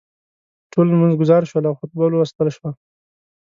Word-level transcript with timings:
ټول 0.71 0.85
لمونځ 0.89 1.13
ګزار 1.21 1.43
شول 1.49 1.63
او 1.69 1.77
خطبه 1.79 2.01
ولوستل 2.05 2.47
شوه. 2.55 2.69